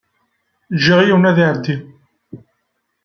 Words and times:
Jjiɣ 0.75 0.99
yiwen 1.03 1.29
ad 1.29 1.37
iɛeddi. 1.43 1.75